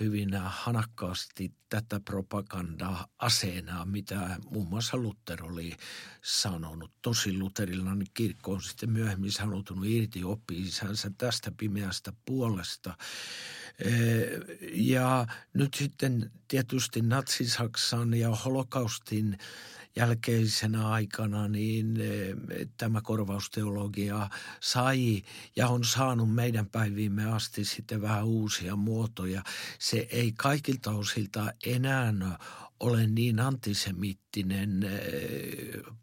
hyvin 0.00 0.34
hanakkaasti 0.34 1.52
tätä 1.68 2.00
propagandaa 2.00 3.06
aseena, 3.18 3.84
mitä 3.84 4.36
muun 4.50 4.68
muassa 4.68 4.96
Luther 4.96 5.44
oli 5.44 5.76
sanonut. 6.22 6.92
Tosi 7.02 7.38
luterilainen 7.38 8.06
kirkko 8.14 8.52
on 8.52 8.62
sitten 8.62 8.90
myöhemmin 8.90 9.32
sanoutunut 9.32 9.86
irti 9.86 10.24
oppi 10.24 10.64
tästä 11.18 11.52
pimeästä 11.56 12.12
puolesta. 12.24 12.96
Ja 14.72 15.26
nyt 15.54 15.74
sitten 15.74 16.30
tietysti 16.48 17.02
Natsi-Saksan 17.02 18.14
ja 18.14 18.30
holokaustin 18.30 19.38
jälkeisenä 19.98 20.88
aikana 20.88 21.48
niin 21.48 21.98
tämä 22.76 23.00
korvausteologia 23.00 24.30
sai 24.60 25.22
ja 25.56 25.68
on 25.68 25.84
saanut 25.84 26.34
meidän 26.34 26.66
päiviimme 26.66 27.32
asti 27.32 27.64
sitten 27.64 28.02
vähän 28.02 28.24
uusia 28.24 28.76
muotoja. 28.76 29.42
Se 29.78 30.08
ei 30.10 30.32
kaikilta 30.32 30.90
osilta 30.90 31.52
enää 31.66 32.12
ole 32.80 33.06
niin 33.06 33.40
antisemittinen, 33.40 34.80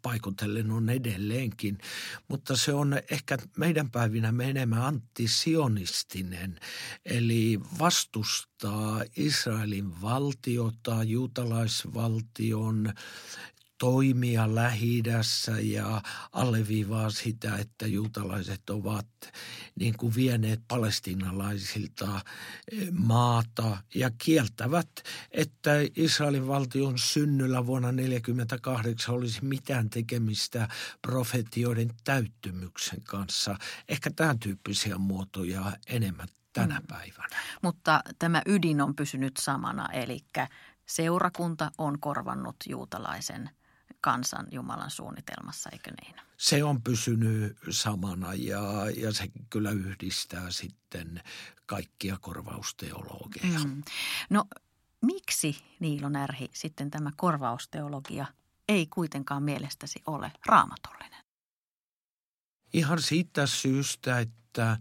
paikotellen 0.02 0.70
on 0.70 0.90
edelleenkin, 0.90 1.78
mutta 2.28 2.56
se 2.56 2.72
on 2.72 3.00
ehkä 3.10 3.38
meidän 3.56 3.90
päivinä 3.90 4.32
enemmän 4.44 4.82
antisionistinen, 4.82 6.60
eli 7.04 7.60
vastustaa 7.78 9.04
Israelin 9.16 10.00
valtiota, 10.00 11.04
juutalaisvaltion 11.04 12.92
toimia 13.78 14.54
lähi 14.54 15.02
ja 15.62 16.02
alleviivaa 16.32 17.10
sitä, 17.10 17.56
että 17.56 17.86
juutalaiset 17.86 18.70
ovat 18.70 19.06
niin 19.80 19.96
kuin 19.96 20.14
vieneet 20.14 20.60
palestinalaisilta 20.68 22.20
eh, 22.72 22.88
maata 22.92 23.78
ja 23.94 24.10
kieltävät, 24.18 24.90
että 25.30 25.70
Israelin 25.96 26.48
valtion 26.48 26.98
synnyllä 26.98 27.66
vuonna 27.66 27.88
1948 27.88 29.14
olisi 29.14 29.44
mitään 29.44 29.90
tekemistä 29.90 30.68
profetioiden 31.02 31.90
täyttymyksen 32.04 33.02
kanssa. 33.02 33.58
Ehkä 33.88 34.10
tämän 34.16 34.38
tyyppisiä 34.38 34.98
muotoja 34.98 35.72
enemmän 35.86 36.28
tänä 36.52 36.80
mm. 36.80 36.86
päivänä. 36.86 37.36
Mutta 37.62 38.00
tämä 38.18 38.42
ydin 38.46 38.80
on 38.80 38.96
pysynyt 38.96 39.36
samana, 39.40 39.88
eli 39.92 40.20
seurakunta 40.86 41.70
on 41.78 42.00
korvannut 42.00 42.56
juutalaisen– 42.68 43.50
kansan 44.06 44.46
Jumalan 44.50 44.90
suunnitelmassa, 44.90 45.70
eikö 45.72 45.90
niin? 46.02 46.14
Se 46.36 46.64
on 46.64 46.82
pysynyt 46.82 47.58
samana 47.70 48.34
ja, 48.34 48.62
ja 48.96 49.12
se 49.12 49.28
kyllä 49.50 49.70
yhdistää 49.70 50.50
sitten 50.50 51.22
kaikkia 51.66 52.16
korvausteologeja. 52.20 53.58
Mm. 53.64 53.82
No 54.30 54.44
Miksi 55.02 55.56
Niilo 55.80 56.08
Närhi 56.08 56.50
sitten 56.52 56.90
tämä 56.90 57.10
korvausteologia 57.16 58.26
ei 58.68 58.86
kuitenkaan 58.86 59.42
mielestäsi 59.42 60.02
ole 60.06 60.32
raamatullinen? 60.46 61.24
Ihan 62.72 63.02
siitä 63.02 63.46
syystä, 63.46 64.18
että 64.18 64.76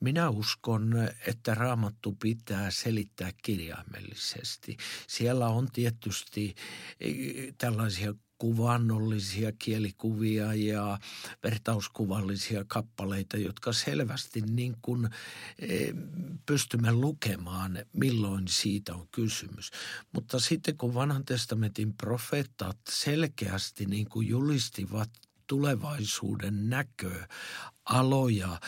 minä 0.00 0.28
uskon, 0.28 0.94
että 1.26 1.54
raamattu 1.54 2.12
pitää 2.12 2.70
selittää 2.70 3.30
kirjaimellisesti. 3.42 4.76
Siellä 5.06 5.48
on 5.48 5.68
tietysti 5.72 6.54
e, 7.00 7.12
tällaisia 7.58 8.14
kuvannollisia 8.38 9.52
kielikuvia 9.58 10.54
ja 10.54 10.98
vertauskuvallisia 11.42 12.64
kappaleita, 12.64 13.36
jotka 13.36 13.72
selvästi 13.72 14.40
niin 14.40 14.76
kuin 14.82 15.08
e, 15.58 15.92
pystymme 16.46 16.92
lukemaan, 16.92 17.78
milloin 17.92 18.48
siitä 18.48 18.94
on 18.94 19.08
kysymys. 19.12 19.70
Mutta 20.12 20.40
sitten 20.40 20.76
kun 20.76 20.94
vanhan 20.94 21.24
testamentin 21.24 21.92
profeetat 21.92 22.78
selkeästi 22.90 23.86
niin 23.86 24.08
kuin 24.08 24.28
julistivat 24.28 25.10
tulevaisuuden 25.48 26.70
näkö, 26.70 27.10
aloja, 27.88 28.60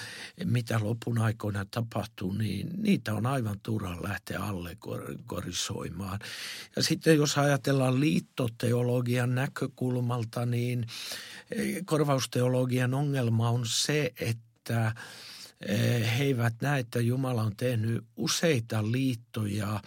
mitä 0.44 0.80
lopun 0.82 1.18
aikoina 1.18 1.66
tapahtuu, 1.70 2.32
niin 2.32 2.70
niitä 2.76 3.14
on 3.14 3.26
aivan 3.26 3.60
turha 3.62 4.02
lähteä 4.02 4.40
allegorisoimaan. 4.40 6.18
Ja 6.76 6.82
sitten 6.82 7.16
jos 7.16 7.38
ajatellaan 7.38 8.00
liittoteologian 8.00 9.34
näkökulmalta, 9.34 10.46
niin 10.46 10.86
eh, 11.50 11.82
korvausteologian 11.84 12.94
ongelma 12.94 13.50
on 13.50 13.66
se, 13.66 14.12
että 14.20 14.94
eh, 15.66 16.18
he 16.18 16.24
eivät 16.24 16.54
näe, 16.60 16.80
että 16.80 17.00
Jumala 17.00 17.42
on 17.42 17.56
tehnyt 17.56 18.04
useita 18.16 18.92
liittoja 18.92 19.80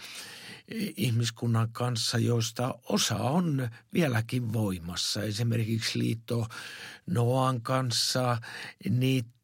ihmiskunnan 0.96 1.68
kanssa, 1.72 2.18
joista 2.18 2.74
osa 2.88 3.16
on 3.16 3.68
vieläkin 3.92 4.52
voimassa. 4.52 5.22
Esimerkiksi 5.22 5.98
liitto 5.98 6.46
Noan 7.06 7.60
kanssa, 7.60 8.38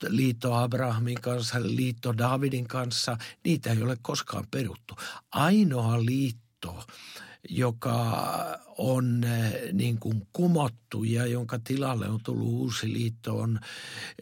liitto 0.08 0.54
Abrahamin 0.54 1.20
kanssa, 1.20 1.62
liitto 1.62 2.18
Davidin 2.18 2.68
kanssa, 2.68 3.16
niitä 3.44 3.72
ei 3.72 3.82
ole 3.82 3.96
koskaan 4.02 4.44
peruttu. 4.50 4.94
Ainoa 5.30 6.04
liitto, 6.04 6.49
joka 7.48 8.58
on 8.78 9.24
eh, 9.24 9.72
niin 9.72 9.98
kuin 9.98 10.28
kumottu 10.32 11.04
ja 11.04 11.26
jonka 11.26 11.58
tilalle 11.64 12.08
on 12.08 12.20
tullut 12.22 12.48
uusi 12.48 12.92
liitto, 12.92 13.38
on 13.38 13.60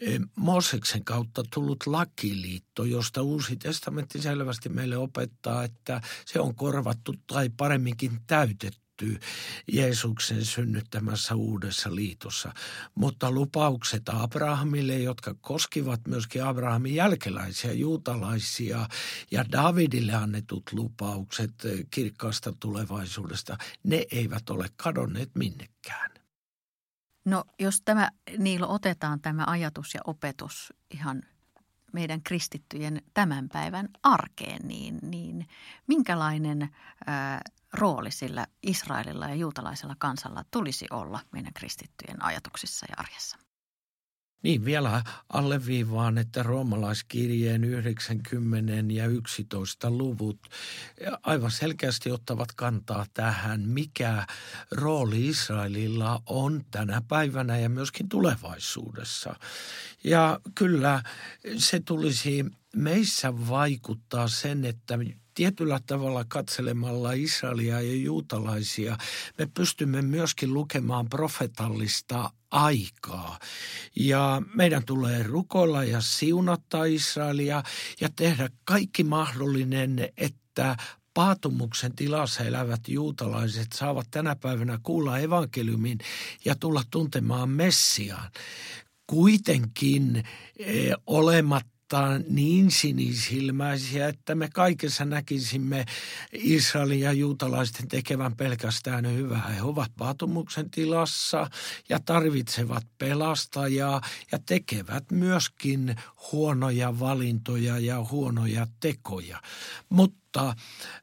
eh, 0.01 0.19
Moseksen 0.35 1.05
kautta 1.05 1.43
tullut 1.53 1.87
lakiliitto, 1.87 2.85
josta 2.85 3.21
uusi 3.21 3.55
testamentti 3.55 4.21
selvästi 4.21 4.69
meille 4.69 4.97
opettaa, 4.97 5.63
että 5.63 6.01
se 6.25 6.39
on 6.39 6.55
korvattu 6.55 7.13
tai 7.27 7.49
paremminkin 7.57 8.19
täytetty 8.27 8.88
täyttyy 8.99 9.19
Jeesuksen 9.71 10.45
synnyttämässä 10.45 11.35
uudessa 11.35 11.95
liitossa. 11.95 12.53
Mutta 12.95 13.31
lupaukset 13.31 14.03
Abrahamille, 14.09 14.97
jotka 14.97 15.35
koskivat 15.41 16.07
myöskin 16.07 16.43
Abrahamin 16.43 16.95
jälkeläisiä, 16.95 17.73
juutalaisia 17.73 18.87
ja 19.31 19.45
Davidille 19.51 20.13
annetut 20.13 20.63
lupaukset 20.73 21.53
kirkkaasta 21.91 22.53
tulevaisuudesta, 22.59 23.57
ne 23.83 24.05
eivät 24.11 24.49
ole 24.49 24.69
kadonneet 24.75 25.29
minnekään. 25.35 26.11
No 27.25 27.43
jos 27.59 27.81
tämä 27.85 28.09
Niilo 28.37 28.73
otetaan 28.73 29.21
tämä 29.21 29.43
ajatus 29.47 29.93
ja 29.93 30.01
opetus 30.05 30.73
ihan 30.91 31.23
meidän 31.93 32.21
kristittyjen 32.23 33.01
tämän 33.13 33.49
päivän 33.49 33.89
arkeen, 34.03 34.67
niin, 34.67 34.99
niin 35.01 35.47
minkälainen 35.87 36.69
ää, 37.05 37.41
rooli 37.73 38.11
sillä 38.11 38.47
Israelilla 38.63 39.27
ja 39.27 39.35
juutalaisella 39.35 39.95
kansalla 39.99 40.43
tulisi 40.51 40.85
olla 40.89 41.19
meidän 41.31 41.53
kristittyjen 41.53 42.25
ajatuksissa 42.25 42.85
ja 42.89 42.95
arjessa? 42.97 43.37
Niin, 44.43 44.65
vielä 44.65 45.03
alleviivaan, 45.33 46.17
että 46.17 46.43
roomalaiskirjeen 46.43 47.63
90 47.63 48.93
ja 48.93 49.05
11 49.05 49.91
luvut 49.91 50.39
aivan 51.23 51.51
selkeästi 51.51 52.11
ottavat 52.11 52.51
kantaa 52.55 53.05
tähän, 53.13 53.61
mikä 53.61 54.25
rooli 54.71 55.27
Israelilla 55.27 56.21
on 56.25 56.65
tänä 56.71 57.01
päivänä 57.07 57.57
ja 57.57 57.69
myöskin 57.69 58.09
tulevaisuudessa. 58.09 59.35
Ja 60.03 60.39
kyllä 60.55 61.03
se 61.57 61.79
tulisi 61.79 62.45
meissä 62.75 63.47
vaikuttaa 63.49 64.27
sen, 64.27 64.65
että 64.65 64.97
tietyllä 65.39 65.79
tavalla 65.85 66.25
katselemalla 66.27 67.11
Israelia 67.11 67.81
ja 67.81 67.95
juutalaisia 67.95 68.97
me 69.37 69.49
pystymme 69.53 70.01
myöskin 70.01 70.53
lukemaan 70.53 71.09
profetallista 71.09 72.31
aikaa. 72.51 73.39
Ja 73.95 74.41
meidän 74.55 74.85
tulee 74.85 75.23
rukoilla 75.23 75.83
ja 75.83 76.01
siunata 76.01 76.85
Israelia 76.85 77.63
ja 78.01 78.09
tehdä 78.15 78.49
kaikki 78.63 79.03
mahdollinen, 79.03 80.09
että 80.17 80.75
paatumuksen 81.13 81.95
tilassa 81.95 82.43
elävät 82.43 82.87
juutalaiset 82.87 83.67
saavat 83.73 84.07
tänä 84.11 84.35
päivänä 84.35 84.79
kuulla 84.83 85.19
evankeliumin 85.19 85.97
ja 86.45 86.55
tulla 86.55 86.83
tuntemaan 86.91 87.49
Messiaan. 87.49 88.31
Kuitenkin 89.07 90.23
eh, 90.57 90.93
olematta 91.07 91.78
oltaan 91.93 92.23
niin 92.29 92.71
sinisilmäisiä, 92.71 94.07
että 94.07 94.35
me 94.35 94.49
kaikessa 94.53 95.05
näkisimme 95.05 95.85
Israelin 96.33 96.99
ja 96.99 97.13
juutalaisten 97.13 97.87
tekevän 97.87 98.35
pelkästään 98.35 99.15
hyvää. 99.15 99.47
He 99.47 99.61
ovat 99.61 99.91
paatumuksen 99.97 100.69
tilassa 100.69 101.49
ja 101.89 101.99
tarvitsevat 102.05 102.83
pelastajaa 102.97 104.01
ja 104.31 104.39
tekevät 104.45 105.11
myöskin 105.11 105.95
huonoja 106.31 106.99
valintoja 106.99 107.79
ja 107.79 108.03
huonoja 108.11 108.67
tekoja. 108.79 109.41
Mutta 109.89 110.55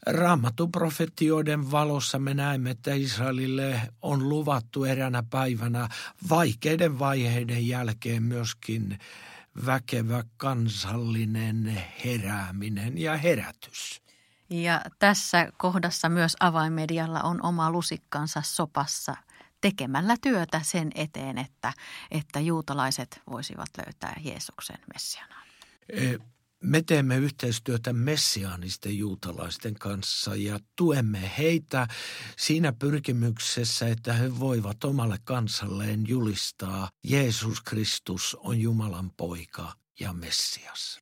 raamatun 0.07 0.72
profetioiden 0.72 1.70
valossa 1.70 2.18
me 2.18 2.35
näemme, 2.35 2.70
että 2.70 2.94
Israelille 2.94 3.81
on 4.03 4.29
luvattu 4.29 4.85
eränä 4.85 5.22
päivänä 5.31 5.88
vaikeiden 6.31 6.99
vaiheiden 6.99 7.68
jälkeen 7.68 8.22
myöskin 8.22 8.99
väkevä 9.66 10.25
kansallinen 10.37 11.83
herääminen 12.05 12.99
ja 12.99 13.16
herätys. 13.16 14.03
Ja 14.51 14.81
tässä 14.99 15.53
kohdassa 15.57 16.09
myös 16.09 16.37
avainmedialla 16.40 17.21
on 17.21 17.42
oma 17.42 17.71
lusikkansa 17.71 18.42
sopassa 18.42 19.16
tekemällä 19.61 20.16
työtä 20.23 20.61
sen 20.62 20.90
eteen, 20.95 21.38
että, 21.38 21.73
että 22.11 22.40
juutalaiset 22.40 23.23
voisivat 23.31 23.69
löytää 23.79 24.16
Jeesuksen 24.25 24.79
Messianaan. 24.95 25.47
E, 25.88 26.16
me 26.66 26.83
teemme 26.83 27.16
yhteistyötä 27.16 27.92
messiaanisten 27.92 28.98
juutalaisten 28.98 29.74
kanssa 29.74 30.37
ja 30.37 30.59
tuemme 30.76 31.31
heitä 31.38 31.87
siinä 32.38 32.72
pyrkimyksessä, 32.72 33.88
että 33.88 34.12
he 34.12 34.40
voivat 34.40 34.85
omalle 34.85 35.18
kansalleen 35.24 36.09
julistaa 36.09 36.88
Jeesus 37.05 37.61
Kristus 37.61 38.37
on 38.40 38.61
Jumalan 38.61 39.11
poika 39.16 39.72
ja 40.00 40.12
Messias. 40.12 40.98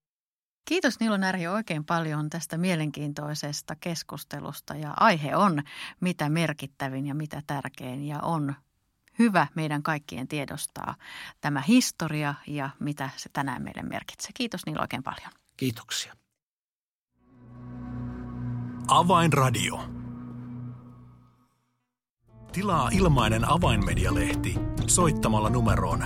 Kiitos 0.64 1.00
Niilo 1.00 1.16
Närhi 1.16 1.46
oikein 1.46 1.84
paljon 1.84 2.30
tästä 2.30 2.58
mielenkiintoisesta 2.58 3.76
keskustelusta 3.76 4.74
ja 4.74 4.94
aihe 4.96 5.36
on 5.36 5.62
mitä 6.00 6.28
merkittävin 6.28 7.06
ja 7.06 7.14
mitä 7.14 7.42
tärkein 7.46 8.06
ja 8.06 8.20
on 8.20 8.54
hyvä 9.18 9.46
meidän 9.54 9.82
kaikkien 9.82 10.28
tiedostaa 10.28 10.94
tämä 11.40 11.60
historia 11.60 12.34
ja 12.46 12.70
mitä 12.80 13.10
se 13.16 13.28
tänään 13.32 13.62
meille 13.62 13.82
merkitsee. 13.82 14.30
Kiitos 14.34 14.66
Niilo 14.66 14.80
oikein 14.80 15.02
paljon. 15.02 15.43
Kiitoksia. 15.56 16.14
Avainradio. 18.88 19.80
Tilaa 22.52 22.88
ilmainen 22.92 23.50
avainmedialehti 23.50 24.54
soittamalla 24.86 25.50
numeroon 25.50 26.04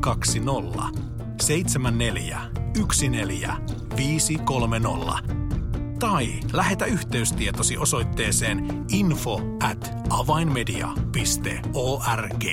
020 0.00 1.00
74 1.40 2.40
14 3.08 4.32
tai 5.98 6.40
lähetä 6.52 6.84
yhteystietosi 6.84 7.76
osoitteeseen 7.76 8.84
info 8.90 9.40
at 9.62 9.92
avainmedia.org. 10.10 12.44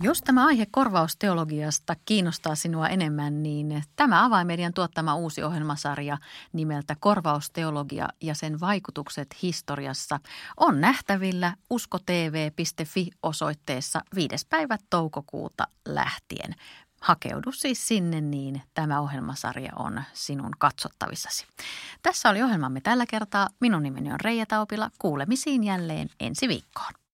Jos 0.00 0.22
tämä 0.22 0.46
aihe 0.46 0.66
korvausteologiasta 0.70 1.96
kiinnostaa 2.04 2.54
sinua 2.54 2.88
enemmän, 2.88 3.42
niin 3.42 3.82
tämä 3.96 4.24
avaimedian 4.24 4.74
tuottama 4.74 5.14
uusi 5.14 5.42
ohjelmasarja 5.42 6.18
nimeltä 6.52 6.96
Korvausteologia 7.00 8.08
ja 8.22 8.34
sen 8.34 8.60
vaikutukset 8.60 9.36
historiassa 9.42 10.20
on 10.56 10.80
nähtävillä 10.80 11.54
uskotv.fi 11.70 13.10
osoitteessa 13.22 14.00
5. 14.14 14.46
päivä 14.48 14.78
toukokuuta 14.90 15.66
lähtien. 15.88 16.54
Hakeudu 17.00 17.52
siis 17.52 17.88
sinne 17.88 18.20
niin 18.20 18.62
tämä 18.74 19.00
ohjelmasarja 19.00 19.72
on 19.76 20.02
sinun 20.12 20.52
katsottavissasi. 20.58 21.46
Tässä 22.02 22.30
oli 22.30 22.42
ohjelmamme 22.42 22.80
tällä 22.80 23.06
kertaa. 23.06 23.48
Minun 23.60 23.82
nimeni 23.82 24.12
on 24.12 24.20
Reija 24.20 24.46
Taupila. 24.46 24.90
Kuulemisiin 24.98 25.64
jälleen 25.64 26.08
ensi 26.20 26.48
viikkoon. 26.48 27.07